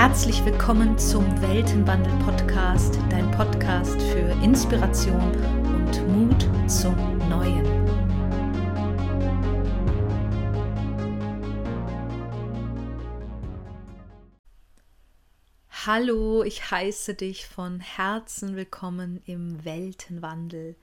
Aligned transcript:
Herzlich 0.00 0.44
willkommen 0.44 0.96
zum 0.96 1.24
Weltenwandel 1.42 2.12
Podcast, 2.24 3.00
dein 3.10 3.28
Podcast 3.32 4.00
für 4.00 4.30
Inspiration 4.44 5.20
und 5.74 6.06
Mut 6.06 6.70
zum 6.70 6.94
Neuen. 7.28 7.66
Hallo, 15.84 16.44
ich 16.44 16.70
heiße 16.70 17.14
dich 17.14 17.48
von 17.48 17.80
Herzen 17.80 18.54
willkommen 18.54 19.20
im 19.26 19.64
Weltenwandel. 19.64 20.76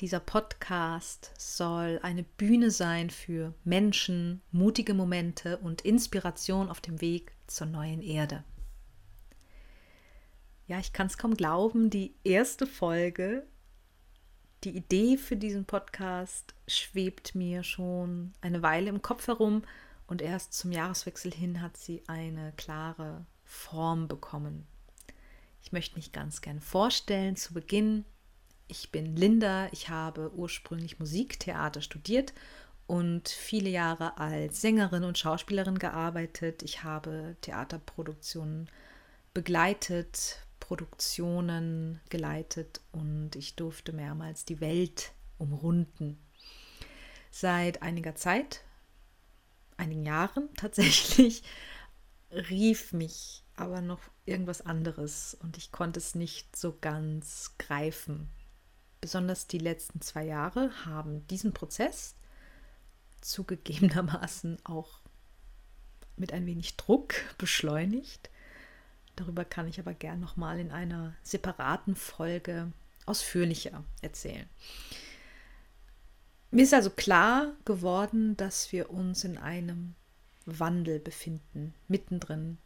Dieser 0.00 0.18
Podcast 0.18 1.30
soll 1.38 2.00
eine 2.02 2.24
Bühne 2.24 2.72
sein 2.72 3.10
für 3.10 3.54
Menschen, 3.62 4.42
mutige 4.50 4.92
Momente 4.92 5.58
und 5.58 5.82
Inspiration 5.82 6.68
auf 6.68 6.80
dem 6.80 7.00
Weg 7.00 7.32
zur 7.46 7.68
neuen 7.68 8.02
Erde. 8.02 8.42
Ja, 10.66 10.80
ich 10.80 10.92
kann 10.92 11.06
es 11.06 11.16
kaum 11.16 11.34
glauben, 11.34 11.90
die 11.90 12.14
erste 12.24 12.66
Folge, 12.66 13.46
die 14.64 14.76
Idee 14.76 15.16
für 15.16 15.36
diesen 15.36 15.64
Podcast 15.64 16.54
schwebt 16.66 17.36
mir 17.36 17.62
schon 17.62 18.32
eine 18.40 18.62
Weile 18.62 18.88
im 18.88 19.02
Kopf 19.02 19.28
herum 19.28 19.62
und 20.06 20.22
erst 20.22 20.54
zum 20.54 20.72
Jahreswechsel 20.72 21.32
hin 21.32 21.60
hat 21.60 21.76
sie 21.76 22.02
eine 22.08 22.52
klare 22.56 23.26
Form 23.44 24.08
bekommen. 24.08 24.66
Ich 25.62 25.70
möchte 25.70 25.96
mich 25.96 26.12
ganz 26.12 26.40
gern 26.40 26.60
vorstellen 26.60 27.36
zu 27.36 27.54
Beginn. 27.54 28.04
Ich 28.66 28.90
bin 28.90 29.16
Linda, 29.16 29.68
ich 29.72 29.88
habe 29.88 30.32
ursprünglich 30.34 30.98
Musiktheater 30.98 31.82
studiert 31.82 32.32
und 32.86 33.28
viele 33.28 33.68
Jahre 33.68 34.18
als 34.18 34.60
Sängerin 34.60 35.04
und 35.04 35.18
Schauspielerin 35.18 35.78
gearbeitet. 35.78 36.62
Ich 36.62 36.82
habe 36.82 37.36
Theaterproduktionen 37.42 38.70
begleitet, 39.34 40.38
Produktionen 40.60 42.00
geleitet 42.08 42.80
und 42.92 43.36
ich 43.36 43.56
durfte 43.56 43.92
mehrmals 43.92 44.44
die 44.44 44.60
Welt 44.60 45.12
umrunden. 45.38 46.18
Seit 47.30 47.82
einiger 47.82 48.14
Zeit, 48.14 48.64
einigen 49.76 50.06
Jahren 50.06 50.48
tatsächlich, 50.56 51.42
rief 52.30 52.92
mich 52.92 53.42
aber 53.56 53.80
noch 53.80 54.00
irgendwas 54.24 54.62
anderes 54.62 55.36
und 55.40 55.56
ich 55.56 55.70
konnte 55.70 55.98
es 55.98 56.14
nicht 56.14 56.56
so 56.56 56.76
ganz 56.80 57.54
greifen. 57.58 58.28
Besonders 59.04 59.46
die 59.46 59.58
letzten 59.58 60.00
zwei 60.00 60.24
Jahre 60.24 60.70
haben 60.86 61.26
diesen 61.26 61.52
Prozess 61.52 62.14
zugegebenermaßen 63.20 64.56
auch 64.64 65.00
mit 66.16 66.32
ein 66.32 66.46
wenig 66.46 66.78
Druck 66.78 67.12
beschleunigt. 67.36 68.30
Darüber 69.14 69.44
kann 69.44 69.68
ich 69.68 69.78
aber 69.78 69.92
gern 69.92 70.20
nochmal 70.20 70.58
in 70.58 70.70
einer 70.70 71.12
separaten 71.22 71.96
Folge 71.96 72.72
ausführlicher 73.04 73.84
erzählen. 74.00 74.48
Mir 76.50 76.62
ist 76.62 76.72
also 76.72 76.88
klar 76.88 77.52
geworden, 77.66 78.38
dass 78.38 78.72
wir 78.72 78.88
uns 78.88 79.22
in 79.22 79.36
einem 79.36 79.96
Wandel 80.46 80.98
befinden, 80.98 81.74
mittendrin. 81.88 82.56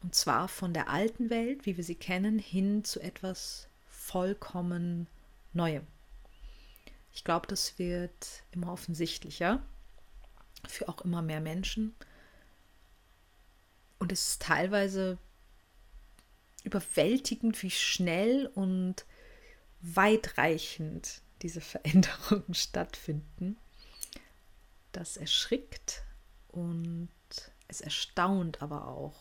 Und 0.00 0.14
zwar 0.14 0.46
von 0.46 0.72
der 0.72 0.90
alten 0.90 1.28
Welt, 1.28 1.66
wie 1.66 1.76
wir 1.76 1.82
sie 1.82 1.96
kennen, 1.96 2.38
hin 2.38 2.84
zu 2.84 3.00
etwas 3.00 3.66
vollkommen 3.88 5.08
Neuem. 5.54 5.86
Ich 7.12 7.24
glaube, 7.24 7.46
das 7.46 7.78
wird 7.78 8.42
immer 8.50 8.72
offensichtlicher 8.72 9.62
für 10.68 10.88
auch 10.88 11.02
immer 11.02 11.22
mehr 11.22 11.40
Menschen. 11.40 11.94
Und 13.98 14.12
es 14.12 14.28
ist 14.28 14.42
teilweise 14.42 15.18
überwältigend, 16.64 17.62
wie 17.62 17.70
schnell 17.70 18.50
und 18.54 19.04
weitreichend 19.80 21.22
diese 21.42 21.60
Veränderungen 21.60 22.54
stattfinden. 22.54 23.56
Das 24.92 25.16
erschrickt 25.16 26.02
und 26.48 27.10
es 27.68 27.80
erstaunt 27.80 28.62
aber 28.62 28.88
auch. 28.88 29.20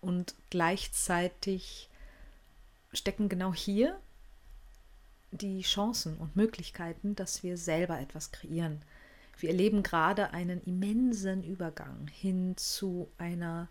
Und 0.00 0.34
gleichzeitig 0.50 1.88
stecken 2.92 3.28
genau 3.28 3.54
hier 3.54 4.00
die 5.38 5.62
Chancen 5.62 6.16
und 6.16 6.36
Möglichkeiten, 6.36 7.16
dass 7.16 7.42
wir 7.42 7.56
selber 7.56 8.00
etwas 8.00 8.30
kreieren. 8.30 8.82
Wir 9.38 9.50
erleben 9.50 9.82
gerade 9.82 10.32
einen 10.32 10.62
immensen 10.62 11.42
Übergang 11.42 12.06
hin 12.08 12.56
zu 12.56 13.10
einer 13.18 13.68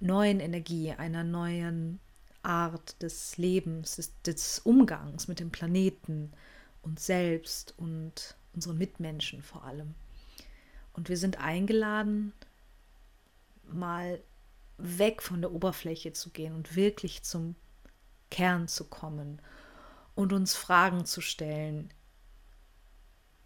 neuen 0.00 0.40
Energie, 0.40 0.92
einer 0.92 1.22
neuen 1.22 2.00
Art 2.42 3.00
des 3.00 3.38
Lebens, 3.38 3.96
des, 3.96 4.12
des 4.22 4.58
Umgangs 4.58 5.28
mit 5.28 5.40
dem 5.40 5.50
Planeten, 5.50 6.32
uns 6.82 7.06
selbst 7.06 7.74
und 7.78 8.36
unseren 8.54 8.76
Mitmenschen 8.76 9.42
vor 9.42 9.64
allem. 9.64 9.94
Und 10.92 11.08
wir 11.08 11.16
sind 11.16 11.38
eingeladen, 11.38 12.32
mal 13.72 14.20
weg 14.78 15.22
von 15.22 15.40
der 15.40 15.52
Oberfläche 15.52 16.12
zu 16.12 16.30
gehen 16.30 16.54
und 16.54 16.76
wirklich 16.76 17.22
zum 17.22 17.54
Kern 18.30 18.66
zu 18.68 18.84
kommen 18.84 19.40
und 20.14 20.32
uns 20.32 20.54
Fragen 20.54 21.04
zu 21.04 21.20
stellen. 21.20 21.92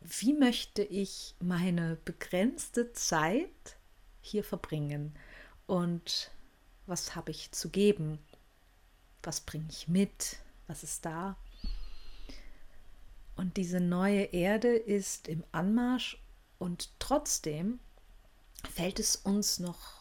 Wie 0.01 0.33
möchte 0.33 0.83
ich 0.83 1.35
meine 1.41 1.97
begrenzte 2.05 2.93
Zeit 2.93 3.77
hier 4.21 4.45
verbringen? 4.45 5.15
Und 5.67 6.31
was 6.87 7.15
habe 7.15 7.31
ich 7.31 7.53
zu 7.53 7.69
geben? 7.69 8.19
Was 9.23 9.41
bringe 9.41 9.67
ich 9.71 9.89
mit? 9.89 10.39
Was 10.67 10.83
ist 10.83 11.05
da? 11.05 11.37
Und 13.37 13.57
diese 13.57 13.81
neue 13.81 14.25
Erde 14.25 14.75
ist 14.75 15.29
im 15.29 15.45
Anmarsch 15.53 16.21
und 16.59 16.91
trotzdem 16.99 17.79
fällt 18.69 18.99
es 18.99 19.17
uns 19.17 19.61
noch 19.61 19.99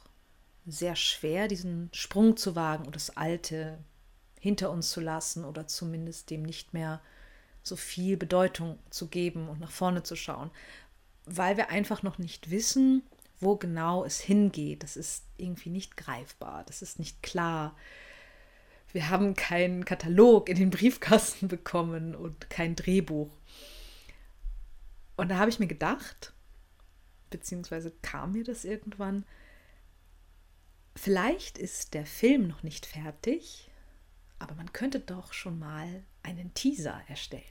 sehr 0.66 0.96
schwer, 0.96 1.48
diesen 1.48 1.90
Sprung 1.94 2.36
zu 2.36 2.56
wagen 2.56 2.86
und 2.86 2.96
das 2.96 3.16
Alte 3.16 3.78
hinter 4.40 4.72
uns 4.72 4.90
zu 4.92 5.02
lassen 5.02 5.46
oder 5.46 5.68
zumindest 5.68 6.30
dem 6.30 6.44
nicht 6.44 6.74
mehr 6.74 7.02
so 7.64 7.76
viel 7.76 8.18
Bedeutung 8.18 8.80
zu 8.90 9.08
geben 9.08 9.50
und 9.50 9.60
nach 9.60 9.72
vorne 9.72 10.04
zu 10.04 10.16
schauen, 10.16 10.52
weil 11.26 11.58
wir 11.58 11.70
einfach 11.70 12.04
noch 12.04 12.18
nicht 12.18 12.50
wissen, 12.50 13.04
wo 13.40 13.56
genau 13.56 14.04
es 14.04 14.20
hingeht. 14.20 14.84
Das 14.84 14.98
ist 14.98 15.26
irgendwie 15.38 15.70
nicht 15.70 15.98
greifbar, 15.98 16.64
das 16.66 16.82
ist 16.82 17.00
nicht 17.00 17.22
klar. 17.22 17.76
Wir 18.94 19.10
haben 19.10 19.36
keinen 19.36 19.86
Katalog 19.86 20.50
in 20.50 20.58
den 20.58 20.70
Briefkasten 20.70 21.48
bekommen 21.50 22.16
und 22.16 22.50
kein 22.50 22.76
Drehbuch. 22.76 23.30
Und 25.18 25.30
da 25.30 25.38
habe 25.38 25.50
ich 25.50 25.60
mir 25.60 25.68
gedacht, 25.68 26.34
beziehungsweise 27.30 27.92
kam 28.02 28.32
mir 28.32 28.44
das 28.44 28.64
irgendwann, 28.64 29.26
vielleicht 30.96 31.58
ist 31.58 31.94
der 31.94 32.06
Film 32.06 32.48
noch 32.48 32.64
nicht 32.64 32.86
fertig, 32.86 33.70
aber 34.40 34.56
man 34.56 34.72
könnte 34.74 35.00
doch 35.00 35.34
schon 35.34 35.60
mal 35.60 36.04
einen 36.24 36.54
Teaser 36.54 37.02
erstellen. 37.08 37.44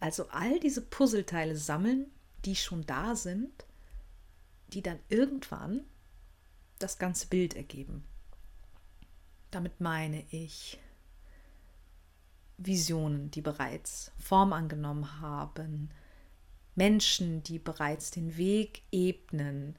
Also 0.00 0.28
all 0.30 0.60
diese 0.60 0.82
Puzzleteile 0.82 1.56
sammeln, 1.56 2.06
die 2.44 2.56
schon 2.56 2.86
da 2.86 3.16
sind, 3.16 3.66
die 4.68 4.82
dann 4.82 4.98
irgendwann 5.08 5.84
das 6.78 6.98
ganze 6.98 7.26
Bild 7.26 7.54
ergeben. 7.54 8.04
Damit 9.50 9.80
meine 9.80 10.24
ich 10.30 10.78
Visionen, 12.58 13.30
die 13.30 13.40
bereits 13.40 14.12
Form 14.18 14.52
angenommen 14.52 15.20
haben, 15.20 15.90
Menschen, 16.74 17.42
die 17.42 17.58
bereits 17.58 18.10
den 18.10 18.36
Weg 18.36 18.82
ebnen, 18.92 19.76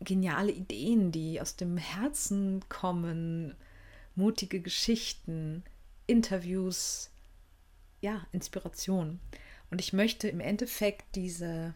geniale 0.00 0.52
Ideen, 0.52 1.12
die 1.12 1.40
aus 1.40 1.56
dem 1.56 1.76
Herzen 1.76 2.64
kommen, 2.68 3.54
mutige 4.14 4.60
Geschichten, 4.60 5.64
Interviews, 6.06 7.10
ja, 8.00 8.26
Inspiration. 8.32 9.20
Und 9.70 9.80
ich 9.80 9.92
möchte 9.92 10.28
im 10.28 10.40
Endeffekt 10.40 11.16
diese 11.16 11.74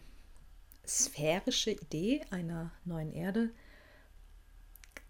sphärische 0.87 1.73
Idee 1.73 2.23
einer 2.31 2.73
neuen 2.85 3.13
Erde 3.13 3.51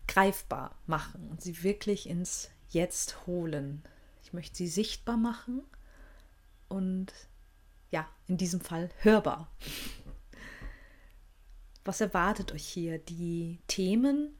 greifbar 0.06 0.76
machen 0.86 1.28
und 1.30 1.40
sie 1.40 1.62
wirklich 1.62 2.08
ins 2.08 2.50
Jetzt 2.68 3.26
holen. 3.26 3.82
Ich 4.22 4.32
möchte 4.32 4.56
sie 4.56 4.68
sichtbar 4.68 5.16
machen 5.16 5.62
und 6.68 7.12
ja, 7.90 8.08
in 8.28 8.36
diesem 8.36 8.60
Fall 8.60 8.90
hörbar. 8.98 9.50
Was 11.84 12.00
erwartet 12.00 12.52
euch 12.52 12.66
hier? 12.66 12.98
Die 12.98 13.58
Themen 13.66 14.34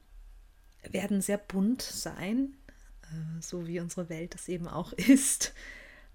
werden 0.82 1.20
sehr 1.20 1.38
bunt 1.38 1.82
sein, 1.82 2.56
äh, 3.02 3.40
so 3.40 3.66
wie 3.66 3.80
unsere 3.80 4.08
Welt 4.08 4.34
es 4.34 4.48
eben 4.48 4.68
auch 4.68 4.92
ist. 4.94 5.54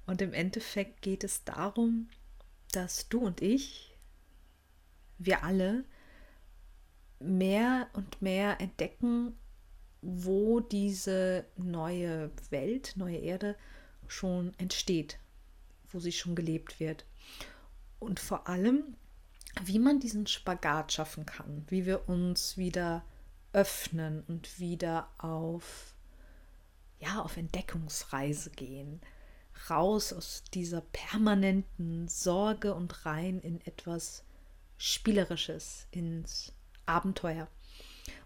Und 0.05 0.21
im 0.21 0.33
Endeffekt 0.33 1.01
geht 1.01 1.23
es 1.23 1.43
darum, 1.43 2.09
dass 2.71 3.09
du 3.09 3.19
und 3.19 3.41
ich, 3.41 3.97
wir 5.17 5.43
alle, 5.43 5.85
mehr 7.19 7.89
und 7.93 8.21
mehr 8.21 8.59
entdecken, 8.59 9.35
wo 10.01 10.59
diese 10.59 11.45
neue 11.57 12.29
Welt, 12.51 12.93
neue 12.95 13.17
Erde 13.17 13.55
schon 14.07 14.53
entsteht, 14.59 15.17
wo 15.91 15.99
sie 15.99 16.11
schon 16.11 16.35
gelebt 16.35 16.79
wird. 16.79 17.05
Und 17.99 18.19
vor 18.19 18.47
allem, 18.47 18.95
wie 19.63 19.79
man 19.79 19.99
diesen 19.99 20.27
Spagat 20.27 20.93
schaffen 20.93 21.25
kann, 21.25 21.65
wie 21.69 21.85
wir 21.85 22.09
uns 22.09 22.57
wieder 22.57 23.03
öffnen 23.53 24.23
und 24.27 24.59
wieder 24.59 25.09
auf 25.17 25.95
ja, 26.99 27.21
auf 27.21 27.37
Entdeckungsreise 27.37 28.51
gehen, 28.51 29.01
raus 29.69 30.13
aus 30.13 30.43
dieser 30.53 30.81
permanenten 30.81 32.07
Sorge 32.07 32.73
und 32.73 33.05
rein 33.05 33.39
in 33.39 33.61
etwas 33.65 34.23
spielerisches, 34.77 35.87
ins 35.91 36.53
Abenteuer. 36.85 37.47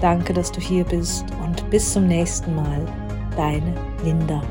Danke, 0.00 0.32
dass 0.32 0.52
du 0.52 0.60
hier 0.60 0.84
bist 0.84 1.24
und 1.44 1.68
bis 1.70 1.92
zum 1.92 2.06
nächsten 2.06 2.54
Mal. 2.54 2.84
Deine 3.36 3.74
Linda. 4.04 4.42